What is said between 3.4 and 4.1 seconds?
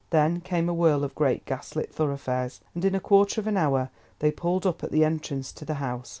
an hour